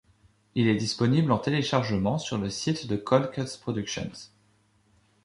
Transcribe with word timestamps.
Il 0.55 0.67
est 0.67 0.77
disponible 0.77 1.31
en 1.31 1.37
téléchargement 1.37 2.17
sur 2.17 2.39
le 2.39 2.49
site 2.49 2.87
de 2.87 2.95
Cold 2.95 3.29
Cuts 3.29 3.59
Productions. 3.61 4.09